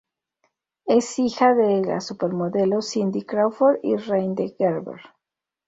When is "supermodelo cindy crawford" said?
2.01-3.81